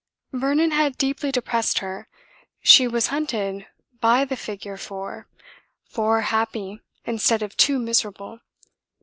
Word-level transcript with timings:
Vernon 0.31 0.71
had 0.71 0.97
deeply 0.97 1.31
depressed 1.31 1.77
her. 1.77 2.07
She 2.63 2.87
was 2.87 3.09
hunted 3.13 3.67
by 3.99 4.25
the 4.25 4.35
figure 4.35 4.75
4. 4.75 5.27
Four 5.83 6.21
happy 6.21 6.81
instead 7.05 7.43
of 7.43 7.55
two 7.55 7.77
miserable. 7.77 8.39